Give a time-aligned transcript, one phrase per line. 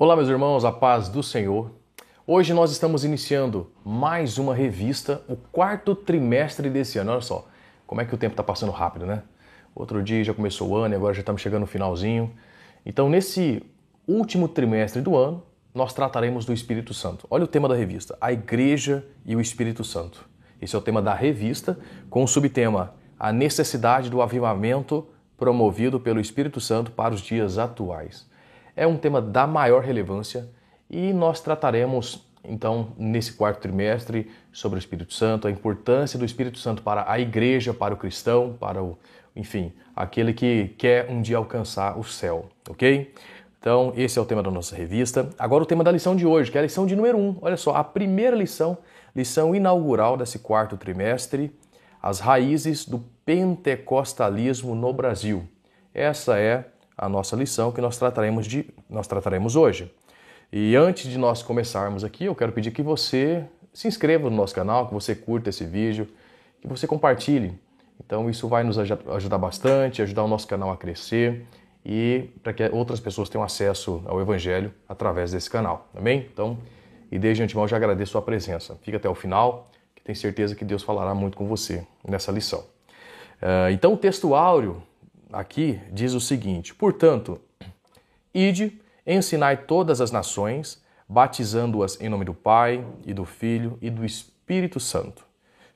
[0.00, 1.72] Olá, meus irmãos, a paz do Senhor.
[2.24, 7.10] Hoje nós estamos iniciando mais uma revista, o quarto trimestre desse ano.
[7.10, 7.48] Olha só,
[7.84, 9.24] como é que o tempo está passando rápido, né?
[9.74, 12.32] Outro dia já começou o ano e agora já estamos chegando no finalzinho.
[12.86, 13.60] Então, nesse
[14.06, 15.42] último trimestre do ano,
[15.74, 17.26] nós trataremos do Espírito Santo.
[17.28, 20.24] Olha o tema da revista: a Igreja e o Espírito Santo.
[20.62, 21.76] Esse é o tema da revista,
[22.08, 28.28] com o subtema A necessidade do avivamento promovido pelo Espírito Santo para os dias atuais
[28.78, 30.48] é um tema da maior relevância
[30.88, 36.58] e nós trataremos então nesse quarto trimestre sobre o Espírito Santo, a importância do Espírito
[36.58, 38.96] Santo para a igreja, para o cristão, para o,
[39.34, 43.12] enfim, aquele que quer um dia alcançar o céu, ok?
[43.60, 45.28] Então, esse é o tema da nossa revista.
[45.36, 47.20] Agora, o tema da lição de hoje, que é a lição de número 1.
[47.20, 47.36] Um.
[47.42, 48.78] Olha só, a primeira lição,
[49.14, 51.52] lição inaugural desse quarto trimestre,
[52.00, 55.46] as raízes do pentecostalismo no Brasil.
[55.92, 56.66] Essa é
[56.98, 59.90] a nossa lição que nós trataremos, de, nós trataremos hoje.
[60.52, 64.54] E antes de nós começarmos aqui, eu quero pedir que você se inscreva no nosso
[64.54, 66.08] canal, que você curta esse vídeo,
[66.60, 67.58] que você compartilhe.
[68.04, 71.46] Então isso vai nos ajudar bastante, ajudar o nosso canal a crescer
[71.84, 76.26] e para que outras pessoas tenham acesso ao Evangelho através desse canal, amém?
[76.32, 76.58] Então,
[77.10, 78.76] e desde antemão já agradeço a sua presença.
[78.82, 82.60] Fica até o final, que tenho certeza que Deus falará muito com você nessa lição.
[83.40, 84.82] Uh, então, o texto áureo
[85.32, 87.40] aqui diz o seguinte: Portanto,
[88.34, 94.04] ide, ensinai todas as nações, batizando-as em nome do Pai e do Filho e do
[94.04, 95.26] Espírito Santo.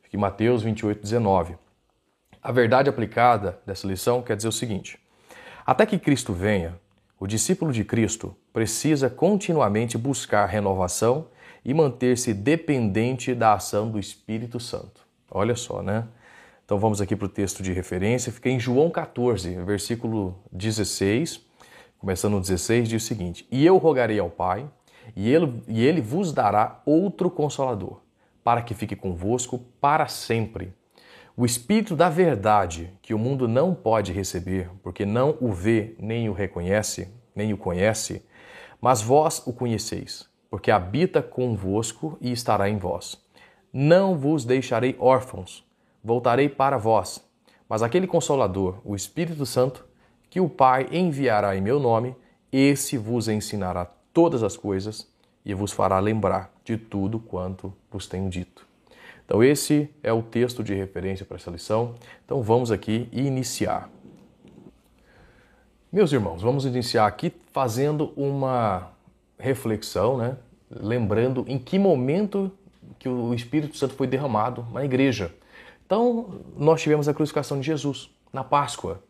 [0.03, 1.57] Fique Mateus 28, 19.
[2.43, 4.99] A verdade aplicada dessa lição quer dizer o seguinte:
[5.65, 6.79] até que Cristo venha,
[7.19, 11.29] o discípulo de Cristo precisa continuamente buscar renovação
[11.65, 15.03] e manter-se dependente da ação do Espírito Santo.
[15.31, 16.09] Olha só, né?
[16.73, 21.47] Então vamos aqui para o texto de referência, fica em João 14, versículo 16,
[21.99, 24.67] começando no 16, diz o seguinte: E eu rogarei ao Pai,
[25.15, 28.01] e ele, e ele vos dará outro consolador,
[28.43, 30.73] para que fique convosco para sempre.
[31.37, 36.31] O Espírito da Verdade, que o mundo não pode receber, porque não o vê nem
[36.31, 37.07] o reconhece,
[37.37, 38.25] nem o conhece,
[38.81, 43.23] mas vós o conheceis, porque habita convosco e estará em vós.
[43.71, 45.71] Não vos deixarei órfãos
[46.03, 47.25] voltarei para vós.
[47.69, 49.85] Mas aquele Consolador, o Espírito Santo,
[50.29, 52.15] que o Pai enviará em meu nome,
[52.51, 55.09] esse vos ensinará todas as coisas
[55.45, 58.67] e vos fará lembrar de tudo quanto vos tenho dito.
[59.25, 61.95] Então, esse é o texto de referência para essa lição.
[62.25, 63.89] Então, vamos aqui iniciar.
[65.91, 68.91] Meus irmãos, vamos iniciar aqui fazendo uma
[69.39, 70.37] reflexão, né?
[70.71, 72.51] lembrando em que momento
[72.99, 75.35] que o Espírito Santo foi derramado na igreja.
[75.87, 79.03] Então, nós tivemos a crucificação de Jesus na Páscoa.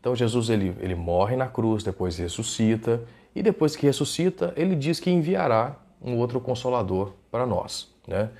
[0.00, 3.02] Então, Jesus ele, ele morre na cruz, depois ressuscita,
[3.34, 7.88] e depois que ressuscita, ele diz que enviará um outro consolador para nós.
[8.06, 8.30] Né?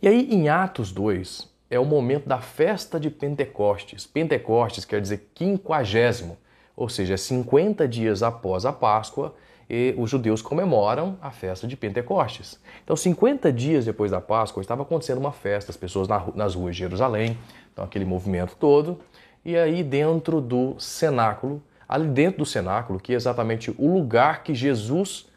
[0.00, 4.06] E aí, em Atos 2, é o momento da festa de Pentecostes.
[4.06, 6.36] Pentecostes quer dizer quinquagésimo,
[6.74, 9.34] ou seja, 50 dias após a Páscoa,
[9.70, 12.58] e os judeus comemoram a festa de Pentecostes.
[12.82, 16.80] Então, 50 dias depois da Páscoa, estava acontecendo uma festa, as pessoas nas ruas de
[16.80, 17.38] Jerusalém,
[17.72, 18.98] então aquele movimento todo,
[19.44, 24.52] e aí dentro do cenáculo, ali dentro do cenáculo, que é exatamente o lugar que
[24.56, 25.28] Jesus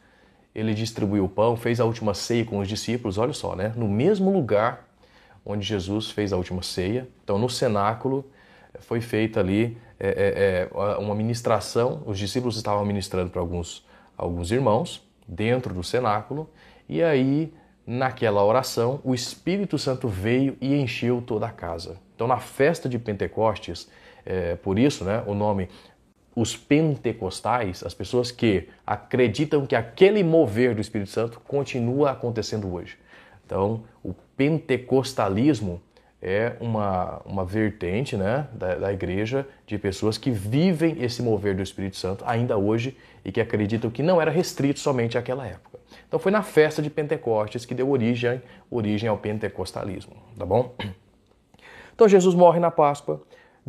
[0.52, 3.72] ele distribuiu o pão, fez a última ceia com os discípulos, olha só, né?
[3.76, 4.88] No mesmo lugar
[5.46, 8.24] onde Jesus fez a última ceia, então no cenáculo
[8.80, 13.84] foi feita ali é, é uma ministração, os discípulos estavam ministrando para alguns
[14.16, 16.48] alguns irmãos dentro do cenáculo
[16.88, 17.52] e aí
[17.86, 21.98] naquela oração o Espírito Santo veio e encheu toda a casa.
[22.14, 23.88] Então na festa de Pentecostes,
[24.24, 25.68] é, por isso né, o nome
[26.36, 32.98] os pentecostais, as pessoas que acreditam que aquele mover do Espírito Santo continua acontecendo hoje.
[33.46, 35.80] Então, o pentecostalismo
[36.24, 41.62] é uma, uma vertente né, da, da, igreja de pessoas que vivem esse mover do
[41.62, 45.78] Espírito Santo ainda hoje e que acreditam que não era restrito somente àquela época.
[46.08, 48.40] Então foi na festa de Pentecostes que deu origem,
[48.70, 50.74] origem ao pentecostalismo, tá bom?
[51.94, 53.22] Então Jesus morre na Páscoa,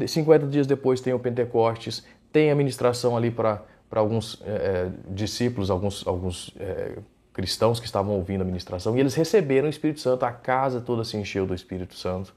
[0.07, 3.61] 50 dias depois tem o Pentecostes, tem a ministração ali para
[3.91, 6.97] alguns é, discípulos, alguns, alguns é,
[7.35, 11.03] cristãos que estavam ouvindo a ministração e eles receberam o Espírito Santo, a casa toda
[11.03, 12.33] se encheu do Espírito Santo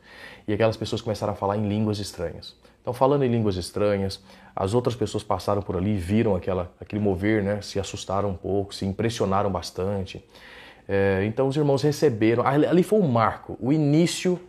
[0.46, 2.56] e aquelas pessoas começaram a falar em línguas estranhas.
[2.82, 4.20] Então, falando em línguas estranhas,
[4.56, 7.62] as outras pessoas passaram por ali, viram aquela, aquele mover, né?
[7.62, 10.24] se assustaram um pouco, se impressionaram bastante.
[10.88, 14.40] É, então, os irmãos receberam, ali foi um marco, o início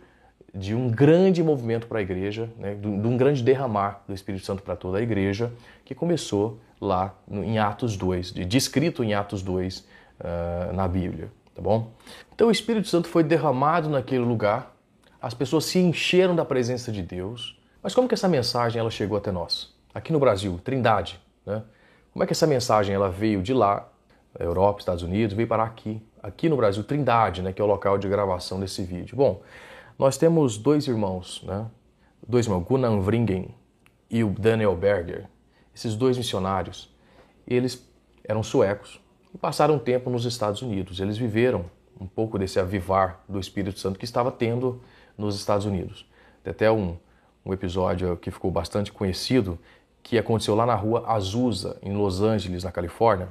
[0.52, 2.74] de um grande movimento para a igreja, né?
[2.74, 5.52] de um grande derramar do Espírito Santo para toda a igreja,
[5.84, 11.90] que começou lá em Atos 2, descrito em Atos 2 uh, na Bíblia, tá bom?
[12.34, 14.74] Então o Espírito Santo foi derramado naquele lugar,
[15.20, 19.18] as pessoas se encheram da presença de Deus, mas como que essa mensagem ela chegou
[19.18, 19.74] até nós?
[19.94, 21.62] Aqui no Brasil, Trindade, né?
[22.12, 23.88] Como é que essa mensagem ela veio de lá,
[24.38, 27.98] Europa, Estados Unidos, veio parar aqui, aqui no Brasil, Trindade, né, que é o local
[27.98, 29.16] de gravação desse vídeo.
[29.16, 29.42] Bom,
[29.98, 31.66] nós temos dois irmãos, né?
[32.26, 33.54] Dois irmãos, Gunnar Vringen
[34.10, 35.26] e o Daniel Berger.
[35.74, 36.92] Esses dois missionários,
[37.46, 37.86] eles
[38.24, 39.00] eram suecos
[39.34, 41.00] e passaram um tempo nos Estados Unidos.
[41.00, 41.64] Eles viveram
[42.00, 44.80] um pouco desse avivar do Espírito Santo que estava tendo
[45.16, 46.06] nos Estados Unidos.
[46.42, 46.96] Tem até um,
[47.44, 49.58] um episódio que ficou bastante conhecido
[50.02, 53.28] que aconteceu lá na rua Azusa, em Los Angeles, na Califórnia,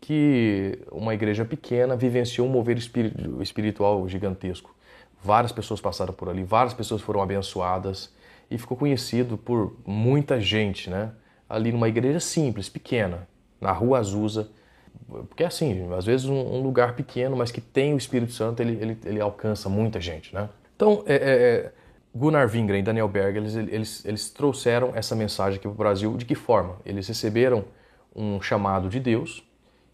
[0.00, 4.74] que uma igreja pequena vivenciou um mover espiritual gigantesco.
[5.22, 8.14] Várias pessoas passaram por ali, várias pessoas foram abençoadas
[8.50, 11.12] e ficou conhecido por muita gente, né?
[11.48, 13.28] Ali numa igreja simples, pequena,
[13.60, 14.48] na rua Azusa,
[15.28, 18.98] porque assim, às vezes um, lugar pequeno, mas que tem o Espírito Santo, ele, ele,
[19.04, 20.48] ele alcança muita gente, né?
[20.76, 21.72] Então, é, é,
[22.14, 26.16] Gunnar Wingren e Daniel Berg, eles, eles, eles trouxeram essa mensagem aqui para o Brasil.
[26.16, 26.76] De que forma?
[26.84, 27.64] Eles receberam
[28.14, 29.44] um chamado de Deus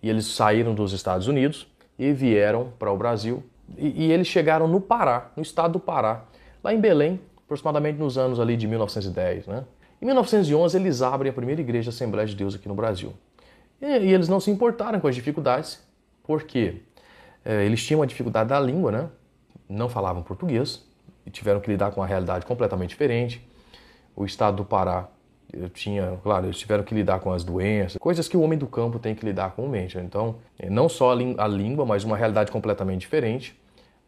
[0.02, 1.66] e eles saíram dos Estados Unidos
[1.98, 3.42] e vieram para o Brasil.
[3.76, 6.24] E, e, eles chegaram no Pará, no estado do Pará,
[6.62, 9.46] lá em Belém, aproximadamente nos anos ali de 1910.
[9.46, 9.64] Né?
[10.00, 13.12] Em 1911, eles abrem a primeira igreja Assembleia de Deus aqui no Brasil.
[13.81, 15.82] E, e eles não se importaram com as dificuldades,
[16.23, 16.82] porque
[17.44, 19.08] é, eles tinham a dificuldade da língua, né?
[19.69, 20.84] não falavam português,
[21.25, 23.44] e tiveram que lidar com uma realidade completamente diferente.
[24.14, 25.08] O estado do Pará
[25.73, 28.99] tinha, claro, eles tiveram que lidar com as doenças, coisas que o homem do campo
[28.99, 29.99] tem que lidar comumente.
[29.99, 33.58] Então, é, não só a língua, mas uma realidade completamente diferente.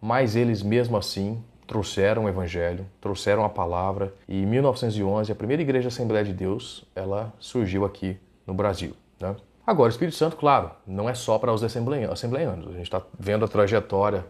[0.01, 4.15] Mas eles, mesmo assim, trouxeram o evangelho, trouxeram a palavra.
[4.29, 8.17] E em 1911, a primeira igreja Assembleia de Deus, ela surgiu aqui
[8.47, 8.95] no Brasil.
[9.21, 9.35] Né?
[9.69, 12.69] Agora, o Espírito Santo, claro, não é só para os assembleianos.
[12.69, 14.25] A gente está vendo a trajetória,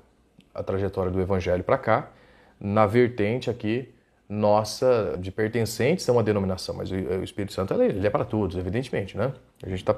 [0.53, 2.11] a trajetória do evangelho para cá
[2.61, 3.89] na vertente aqui
[4.29, 9.17] nossa de pertencentes a uma denominação, mas o Espírito Santo ele é para todos, evidentemente,
[9.17, 9.33] né?
[9.63, 9.95] A gente está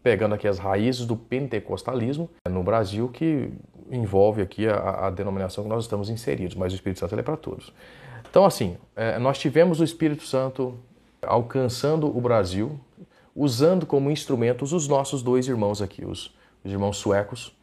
[0.00, 3.52] pegando aqui as raízes do pentecostalismo no Brasil que
[3.90, 7.36] envolve aqui a, a denominação que nós estamos inseridos, mas o Espírito Santo é para
[7.36, 7.74] todos.
[8.30, 10.78] Então, assim, é, nós tivemos o Espírito Santo
[11.26, 12.78] alcançando o Brasil,
[13.34, 16.34] usando como instrumentos os nossos dois irmãos aqui, os,
[16.64, 17.56] os irmãos suecos,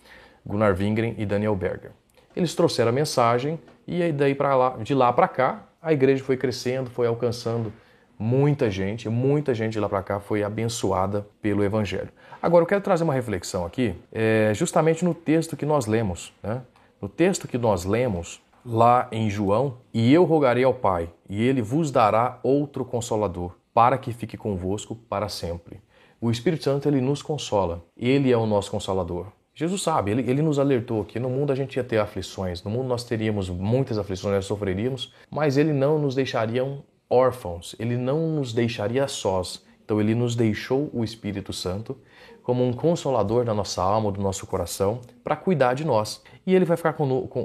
[0.45, 1.91] Gunnar Wingren e Daniel Berger.
[2.35, 6.23] Eles trouxeram a mensagem e aí daí para lá, de lá para cá, a igreja
[6.23, 7.73] foi crescendo, foi alcançando
[8.17, 12.09] muita gente, muita gente de lá para cá foi abençoada pelo evangelho.
[12.41, 16.61] Agora eu quero trazer uma reflexão aqui, é, justamente no texto que nós lemos, né?
[17.01, 21.63] No texto que nós lemos lá em João, e eu rogarei ao Pai, e ele
[21.63, 25.81] vos dará outro consolador, para que fique convosco para sempre.
[26.19, 29.27] O Espírito Santo ele nos consola, ele é o nosso consolador.
[29.53, 32.71] Jesus sabe, ele, ele nos alertou que no mundo a gente ia ter aflições, no
[32.71, 36.65] mundo nós teríamos muitas aflições, nós sofreríamos, mas ele não nos deixaria
[37.09, 39.63] órfãos, ele não nos deixaria sós.
[39.83, 41.97] Então ele nos deixou o Espírito Santo
[42.43, 46.21] como um consolador da nossa alma, do nosso coração, para cuidar de nós.
[46.45, 46.95] E ele vai ficar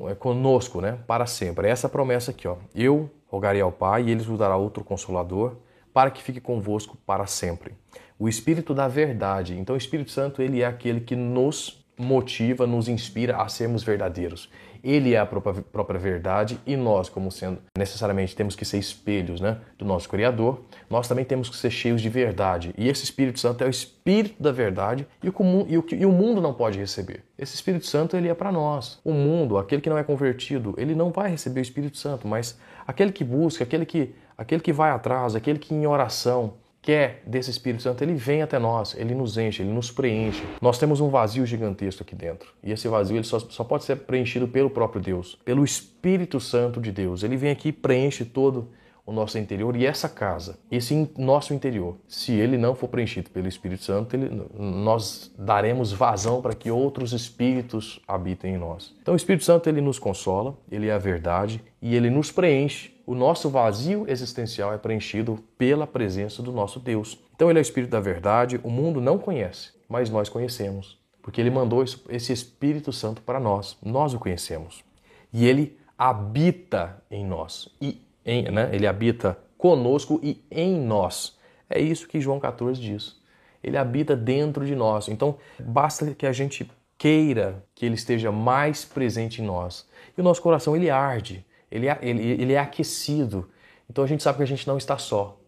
[0.09, 1.67] é, conosco né, para sempre.
[1.67, 2.57] É essa promessa aqui, ó.
[2.75, 5.57] Eu rogarei ao Pai e ele vos dará outro consolador
[5.97, 7.73] para que fique convosco para sempre.
[8.19, 9.59] O Espírito da verdade.
[9.59, 14.51] Então o Espírito Santo ele é aquele que nos motiva, nos inspira a sermos verdadeiros.
[14.85, 19.41] Ele é a própria, própria verdade e nós, como sendo necessariamente temos que ser espelhos
[19.41, 22.73] né, do nosso Criador, nós também temos que ser cheios de verdade.
[22.79, 25.35] E esse Espírito Santo é o Espírito da verdade e o,
[25.69, 27.25] e o, e o mundo não pode receber.
[27.37, 29.01] Esse Espírito Santo ele é para nós.
[29.05, 32.57] O mundo, aquele que não é convertido, ele não vai receber o Espírito Santo, mas
[32.87, 36.55] aquele que busca, aquele que, aquele que vai atrás, aquele que em oração
[36.87, 40.45] quer desse Espírito Santo, ele vem até nós, ele nos enche, ele nos preenche.
[40.63, 42.49] Nós temos um vazio gigantesco aqui dentro.
[42.63, 46.81] E esse vazio ele só, só pode ser preenchido pelo próprio Deus, pelo Espírito Santo
[46.81, 47.25] de Deus.
[47.25, 48.69] Ele vem aqui e preenche todo
[49.07, 53.47] o nosso interior e essa casa, esse nosso interior, se ele não for preenchido pelo
[53.47, 58.93] Espírito Santo, ele, nós daremos vazão para que outros espíritos habitem em nós.
[59.01, 62.97] Então o Espírito Santo ele nos consola, ele é a verdade e ele nos preenche.
[63.07, 67.17] O nosso vazio existencial é preenchido pela presença do nosso Deus.
[67.37, 71.41] Então ele é o Espírito da verdade, o mundo não conhece, mas nós conhecemos, porque
[71.41, 73.77] ele mandou esse Espírito Santo para nós.
[73.81, 74.85] Nós o conhecemos.
[75.33, 77.69] E ele habita em nós.
[77.81, 81.39] E em, né, ele habita conosco e em nós.
[81.71, 83.17] É isso que João 14 diz.
[83.63, 85.09] Ele habita dentro de nós.
[85.09, 89.89] Então, basta que a gente queira que ele esteja mais presente em nós.
[90.17, 93.49] E o nosso coração, ele arde, ele, é, ele, ele é aquecido.
[93.89, 95.39] Então a gente sabe que a gente não está só.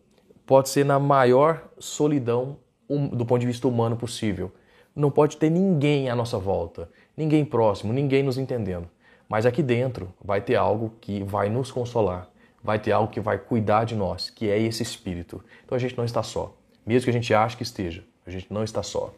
[0.47, 2.57] Pode ser na maior solidão
[2.89, 4.53] do ponto de vista humano possível.
[4.95, 8.89] Não pode ter ninguém à nossa volta, ninguém próximo, ninguém nos entendendo.
[9.29, 12.29] Mas aqui dentro vai ter algo que vai nos consolar,
[12.63, 15.43] vai ter algo que vai cuidar de nós, que é esse Espírito.
[15.65, 16.55] Então a gente não está só.
[16.85, 19.13] Mesmo que a gente ache que esteja, a gente não está só.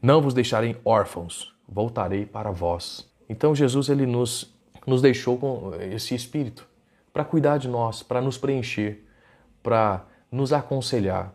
[0.00, 3.08] Não vos deixarem órfãos, voltarei para vós.
[3.28, 4.54] Então Jesus ele nos,
[4.86, 6.68] nos deixou com esse Espírito
[7.12, 9.04] para cuidar de nós, para nos preencher,
[9.62, 11.32] para nos aconselhar.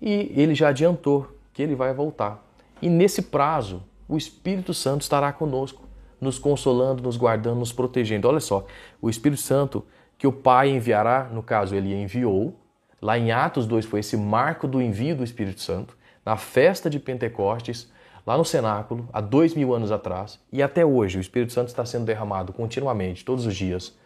[0.00, 2.42] E ele já adiantou que ele vai voltar.
[2.80, 5.86] E nesse prazo, o Espírito Santo estará conosco,
[6.20, 8.26] nos consolando, nos guardando, nos protegendo.
[8.26, 8.66] Olha só,
[9.02, 9.84] o Espírito Santo
[10.18, 12.58] que o Pai enviará, no caso, ele enviou.
[13.00, 15.96] Lá em Atos 2 foi esse marco do envio do Espírito Santo,
[16.26, 17.90] na festa de Pentecostes,
[18.26, 21.86] lá no cenáculo, há dois mil anos atrás, e até hoje o Espírito Santo está
[21.86, 23.96] sendo derramado continuamente, todos os dias.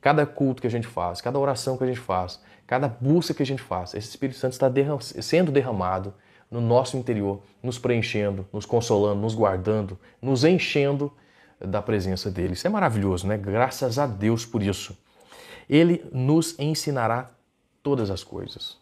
[0.00, 3.42] Cada culto que a gente faz, cada oração que a gente faz, cada busca que
[3.42, 6.12] a gente faz, esse Espírito Santo está derram sendo derramado
[6.50, 11.12] no nosso interior, nos preenchendo, nos consolando, nos guardando, nos enchendo
[11.60, 12.54] da presença dele.
[12.54, 13.38] Isso é maravilhoso, né?
[13.38, 14.98] Graças a Deus por isso.
[15.70, 17.30] Ele nos ensinará
[17.80, 18.76] todas as coisas.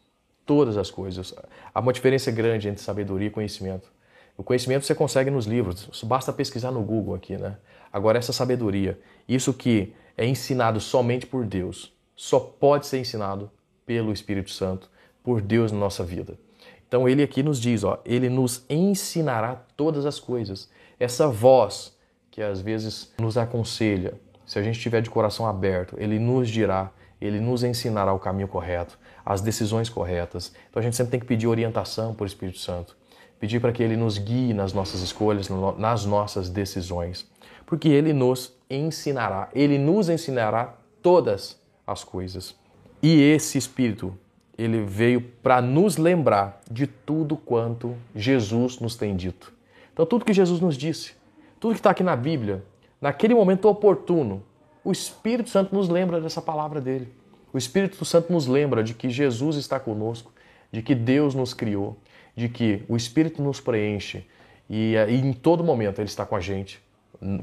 [0.47, 1.35] Todas as coisas.
[1.75, 3.93] Há uma diferença grande entre sabedoria e conhecimento.
[4.39, 7.59] O conhecimento você consegue nos livros, basta pesquisar no Google aqui, né?
[7.93, 13.51] Agora, essa sabedoria, isso que é ensinado somente por Deus, só pode ser ensinado
[13.85, 14.89] pelo Espírito Santo,
[15.23, 16.39] por Deus na nossa vida.
[16.87, 20.71] Então, ele aqui nos diz, ó, ele nos ensinará todas as coisas.
[20.99, 21.95] Essa voz
[22.31, 24.15] que às vezes nos aconselha,
[24.49, 26.91] se a gente estiver de coração aberto, ele nos dirá,
[27.21, 30.55] ele nos ensinará o caminho correto, as decisões corretas.
[30.71, 32.97] Então a gente sempre tem que pedir orientação por Espírito Santo,
[33.39, 37.31] pedir para que ele nos guie nas nossas escolhas, nas nossas decisões,
[37.67, 42.57] porque ele nos ensinará, ele nos ensinará todas as coisas.
[43.03, 44.17] E esse Espírito,
[44.57, 49.53] ele veio para nos lembrar de tudo quanto Jesus nos tem dito.
[49.93, 51.13] Então, tudo que Jesus nos disse,
[51.61, 52.65] tudo que está aqui na Bíblia,
[53.01, 54.43] naquele momento oportuno,
[54.85, 57.13] o Espírito Santo nos lembra dessa palavra dele.
[57.53, 60.33] O Espírito Santo nos lembra de que Jesus está conosco,
[60.71, 61.97] de que Deus nos criou,
[62.37, 64.27] de que o Espírito nos preenche
[64.69, 66.81] e, e em todo momento Ele está com a gente,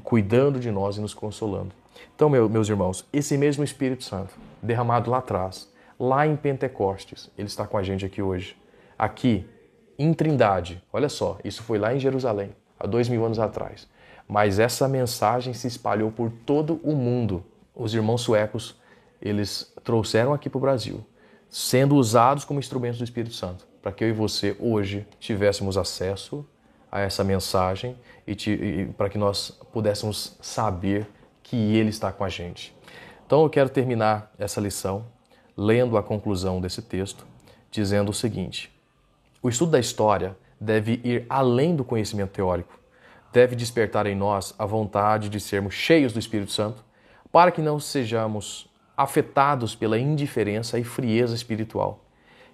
[0.03, 1.73] cuidando de nós e nos consolando.
[2.15, 7.47] Então, meu, meus irmãos, esse mesmo Espírito Santo, derramado lá atrás, lá em Pentecostes, Ele
[7.47, 8.55] está com a gente aqui hoje.
[8.97, 9.45] Aqui,
[9.97, 13.87] em Trindade, olha só, isso foi lá em Jerusalém, há dois mil anos atrás.
[14.27, 17.43] Mas essa mensagem se espalhou por todo o mundo.
[17.75, 18.75] Os irmãos suecos,
[19.21, 21.05] eles trouxeram aqui para o Brasil,
[21.49, 26.45] sendo usados como instrumentos do Espírito Santo, para que eu e você hoje tivéssemos acesso
[26.91, 31.07] a essa mensagem e, e para que nós pudéssemos saber
[31.43, 32.75] que Ele está com a gente.
[33.25, 35.05] Então eu quero terminar essa lição
[35.57, 37.25] lendo a conclusão desse texto,
[37.69, 38.71] dizendo o seguinte:
[39.41, 42.79] o estudo da história deve ir além do conhecimento teórico
[43.35, 46.81] deve despertar em nós a vontade de sermos cheios do Espírito Santo,
[47.33, 51.99] para que não sejamos afetados pela indiferença e frieza espiritual,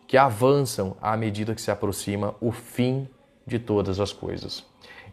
[0.08, 3.08] que avançam à medida que se aproxima o fim
[3.46, 4.66] de todas as coisas.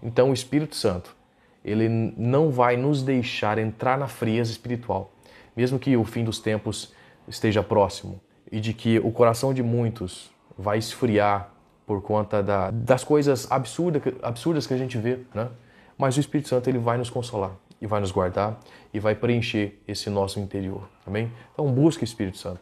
[0.03, 1.15] Então, o Espírito Santo,
[1.63, 5.13] ele não vai nos deixar entrar na frieza espiritual,
[5.55, 6.95] mesmo que o fim dos tempos
[7.29, 8.19] esteja próximo
[8.51, 11.53] e de que o coração de muitos vai esfriar
[11.89, 15.49] por conta da, das coisas absurda, absurdas que a gente vê, né?
[15.97, 18.61] Mas o Espírito Santo ele vai nos consolar e vai nos guardar
[18.93, 21.33] e vai preencher esse nosso interior, amém?
[21.55, 22.61] Então busque o Espírito Santo,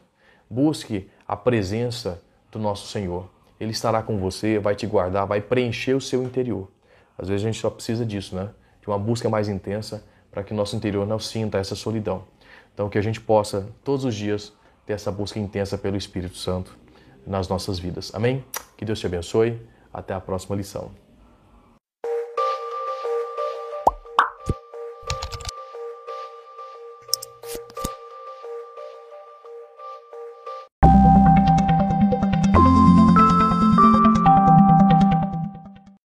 [0.48, 3.28] busque a presença do nosso Senhor.
[3.58, 6.70] Ele estará com você, vai te guardar, vai preencher o seu interior.
[7.18, 8.50] Às vezes a gente só precisa disso, né?
[8.80, 12.22] De uma busca mais intensa para que o nosso interior não sinta essa solidão.
[12.72, 14.52] Então que a gente possa todos os dias
[14.86, 16.85] ter essa busca intensa pelo Espírito Santo
[17.26, 18.14] nas nossas vidas.
[18.14, 18.44] Amém?
[18.76, 19.60] Que Deus te abençoe.
[19.92, 21.05] Até a próxima lição.